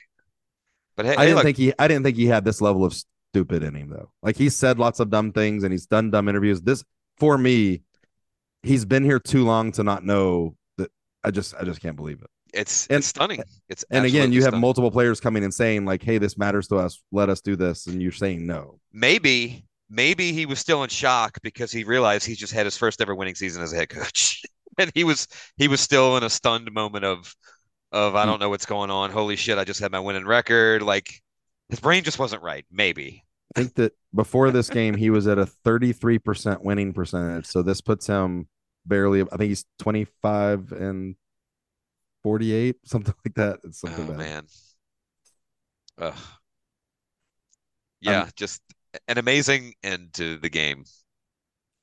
[0.96, 1.72] but hey, I hey, didn't look, think he.
[1.78, 4.10] I didn't think he had this level of stupid in him though.
[4.22, 6.60] Like he said lots of dumb things and he's done dumb interviews.
[6.62, 6.84] This
[7.18, 7.82] for me,
[8.62, 10.90] he's been here too long to not know that.
[11.24, 12.30] I just, I just can't believe it.
[12.52, 13.42] it's and- it's stunning.
[13.68, 14.60] It's And again, you have stunning.
[14.60, 17.02] multiple players coming and saying like, "Hey, this matters to us.
[17.12, 18.80] Let us do this," and you're saying no.
[18.92, 23.00] maybe maybe he was still in shock because he realized he just had his first
[23.00, 24.42] ever winning season as a head coach
[24.78, 27.34] and he was he was still in a stunned moment of
[27.92, 28.30] of I hmm.
[28.30, 31.08] don't know what's going on holy shit I just had my winning record like
[31.68, 35.38] his brain just wasn't right maybe I think that before this game, he was at
[35.38, 37.46] a 33% winning percentage.
[37.46, 38.48] So this puts him
[38.84, 39.20] barely.
[39.20, 41.14] I think he's 25 and
[42.24, 43.60] 48, something like that.
[43.62, 44.18] It's something oh bad.
[44.18, 44.46] man
[45.98, 46.14] Ugh.
[48.00, 48.60] yeah just
[49.08, 50.84] an amazing end to the game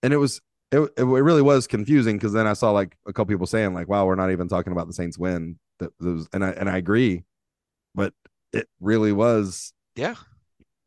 [0.04, 3.34] and it was it, it really was confusing because then I saw like a couple
[3.34, 6.28] people saying like, "Wow, we're not even talking about the Saints win." That that was,
[6.34, 7.24] and I and I agree,
[7.94, 8.14] but
[8.54, 9.74] it really was.
[9.96, 10.16] yeah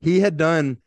[0.01, 0.79] He had done.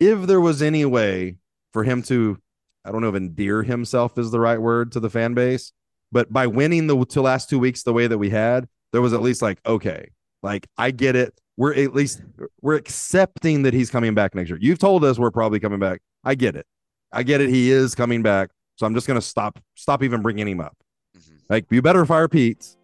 [0.00, 1.36] If there was any way
[1.72, 2.38] for him to,
[2.84, 5.72] I don't know if endear himself is the right word to the fan base,
[6.10, 9.12] but by winning the two last two weeks the way that we had, there was
[9.12, 10.10] at least like, okay,
[10.42, 11.38] like I get it.
[11.56, 12.22] We're at least
[12.62, 14.58] we're accepting that he's coming back next year.
[14.60, 16.00] You've told us we're probably coming back.
[16.24, 16.66] I get it.
[17.12, 17.50] I get it.
[17.50, 18.50] He is coming back.
[18.76, 20.76] So I'm just gonna stop stop even bringing him up.
[21.16, 21.38] Mhm.
[21.48, 22.76] Like you better fire Pete.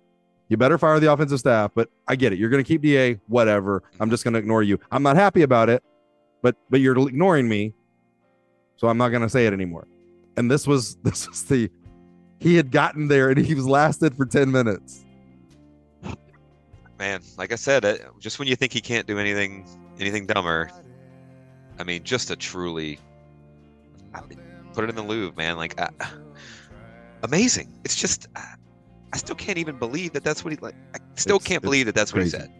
[0.48, 1.72] You better fire the offensive staff.
[1.74, 2.38] But I get it.
[2.38, 3.14] You're gonna keep Da.
[3.28, 3.82] Whatever.
[4.00, 4.78] I'm just gonna ignore you.
[4.92, 5.82] I'm not happy about it,
[6.42, 7.74] but but you're ignoring me.
[8.76, 9.86] So I'm not gonna say it anymore.
[10.36, 11.70] And this was this was the
[12.38, 15.04] he had gotten there and he was lasted for 10 minutes.
[16.98, 19.66] man like I said it, just when you think he can't do anything
[19.98, 20.70] anything dumber
[21.78, 22.98] I mean just a truly
[24.72, 25.88] put it in the Louvre man like uh,
[27.22, 28.40] amazing it's just uh,
[29.12, 31.64] I still can't even believe that that's what he like I, Still It's- can't it's
[31.64, 32.50] believe that that's what he said.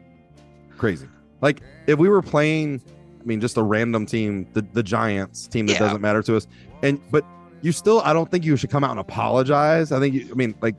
[0.79, 1.07] Crazy.
[1.43, 2.81] Like if we were playing,
[3.21, 5.79] I mean, just a random team, the the Giants team that Yeah.
[5.81, 6.47] doesn't matter to us,
[6.83, 7.25] and but
[7.63, 9.93] you still, I don't think you should come out and apologize.
[9.93, 10.77] I think, you, I mean, like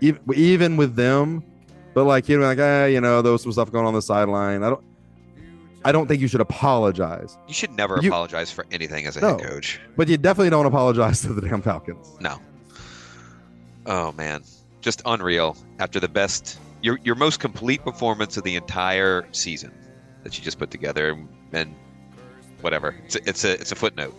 [0.00, 1.42] even even with them,
[1.94, 4.00] but like you know, like ah, you know, there was some stuff going on the
[4.02, 4.62] sideline.
[4.62, 4.84] I don't.
[5.84, 9.20] I don't think you should apologize, You should never You- apologize for anything as a
[9.20, 9.28] No.
[9.38, 9.80] head coach.
[9.96, 12.16] but you definitely don't apologize to the damn Falcons.
[12.20, 12.38] No.
[13.86, 14.42] Oh man,
[14.80, 15.56] just unreal.
[15.78, 19.72] After the best, your your most complete performance of the entire season
[20.24, 21.16] that you just put together,
[21.52, 21.74] and
[22.60, 22.94] whatever.
[23.04, 24.14] It's a, it's a it's a footnote.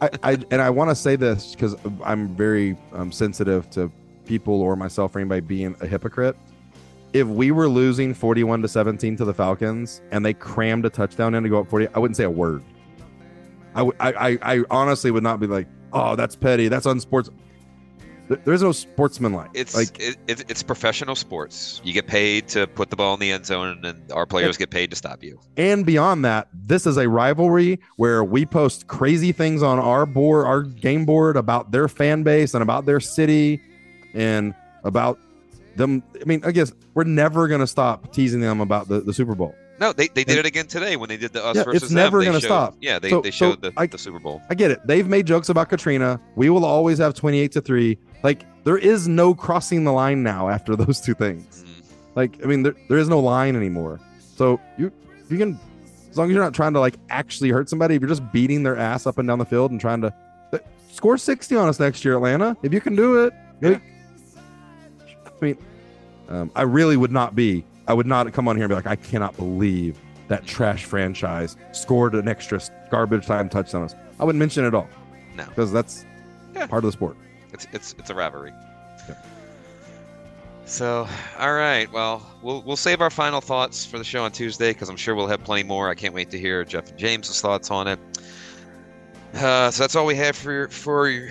[0.00, 3.90] I, I and I want to say this because I'm very um, sensitive to
[4.26, 6.36] people or myself or anybody being a hypocrite.
[7.14, 11.34] If we were losing 41 to 17 to the Falcons and they crammed a touchdown
[11.34, 12.62] in to go up 40, I wouldn't say a word.
[13.74, 17.30] I I, I, I honestly would not be like, oh, that's petty, that's unsports.
[18.26, 19.50] There's no sportsmanlike.
[19.52, 21.82] It's like it, it, it's professional sports.
[21.84, 24.70] You get paid to put the ball in the end zone, and our players get
[24.70, 25.38] paid to stop you.
[25.58, 30.46] and beyond that, this is a rivalry where we post crazy things on our board,
[30.46, 33.60] our game board about their fan base and about their city
[34.14, 35.18] and about
[35.76, 36.02] them.
[36.20, 39.34] I mean, I guess we're never going to stop teasing them about the, the Super
[39.34, 39.54] Bowl.
[39.80, 41.72] No, they, they did And- it again today when they did the us Yeah, it's
[41.72, 41.96] versus them.
[41.96, 42.76] never They gonna showed- stop.
[42.80, 44.40] Yeah, they, So- they so showed the, I- the Super Bowl.
[44.48, 44.80] I get it.
[44.86, 46.20] They've made jokes about Katrina.
[46.36, 47.98] We will always have 28 to 3.
[48.22, 51.64] Like, there is no crossing the line now after those two things.
[51.66, 51.84] Mm.
[52.14, 54.00] Like, I mean, there, there is no line anymore.
[54.36, 54.92] So you
[55.28, 55.58] you can,
[56.10, 58.62] as long as you're not trying to like actually hurt somebody, if you're just beating
[58.62, 60.14] their ass up and down the field and trying to
[60.92, 63.32] score 60 on us next year, Atlanta, if you can do it.
[63.60, 63.82] like-
[65.44, 65.58] I mean,
[66.28, 67.64] um, I really would not be.
[67.86, 71.56] I would not come on here and be like, I cannot believe that trash franchise
[71.72, 72.58] scored an extra
[72.90, 73.82] garbage time touchdown.
[73.82, 73.94] us.
[74.18, 74.88] I wouldn't mention it at all.
[75.36, 75.44] No.
[75.46, 76.06] because that's
[76.54, 76.66] Yeah.
[76.66, 77.16] part of the sport.
[77.52, 78.52] It's it's it's a rivalry.
[79.08, 79.16] Yeah.
[80.64, 81.06] So,
[81.38, 81.92] all right.
[81.92, 85.14] Well, we'll we'll save our final thoughts for the show on Tuesday because I'm sure
[85.14, 85.90] we'll have plenty more.
[85.90, 87.98] I can't wait to hear Jeff and James's thoughts on it.
[89.34, 91.28] Uh, so that's all we have for for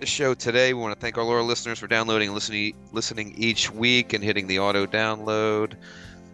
[0.00, 0.74] the show today.
[0.74, 4.24] We want to thank all our listeners for downloading and listening listening each week and
[4.24, 5.74] hitting the auto download.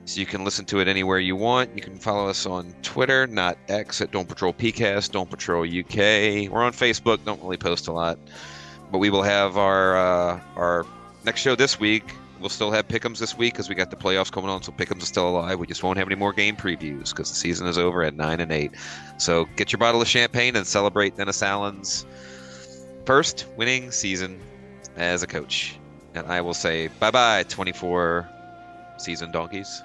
[0.05, 1.74] So you can listen to it anywhere you want.
[1.74, 6.48] You can follow us on Twitter, not X, at Dome Patrol PCast, Dome Patrol UK.
[6.50, 7.24] We're on Facebook.
[7.24, 8.18] Don't really post a lot
[8.90, 10.87] but we will have our uh, our
[11.24, 12.14] next show this week.
[12.40, 15.02] We'll still have Pickums this week because we got the playoffs coming on, so Pickums
[15.02, 15.59] is still alive.
[15.59, 18.40] We just won't have any more game previews because the season is over at nine
[18.40, 18.72] and eight.
[19.16, 22.05] So get your bottle of champagne and celebrate Dennis Allen's
[23.07, 24.38] first winning season
[24.97, 25.79] as a coach.
[26.14, 28.29] And I will say bye bye, 24
[28.99, 29.83] season donkeys,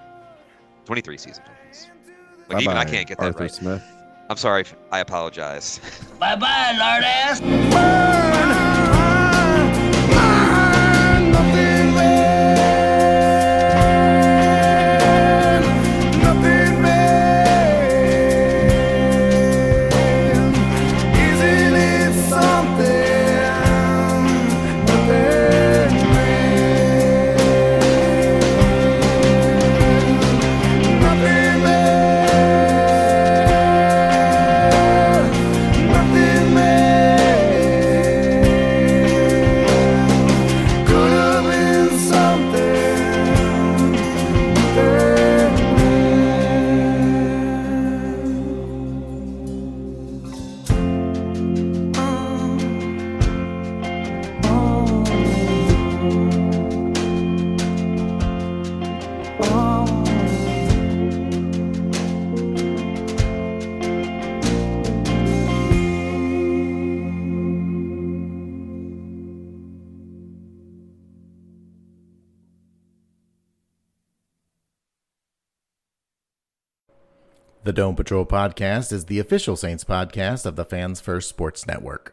[0.86, 1.88] 23 season donkeys.
[2.50, 3.52] Like even I Bye-bye, can't get that Arthur right.
[3.52, 3.84] Smith.
[4.30, 4.66] I'm sorry.
[4.92, 5.80] I apologize.
[6.20, 7.42] Bye bye, lard ass.
[77.72, 82.11] The Dome Patrol podcast is the official Saints podcast of the Fans First Sports Network.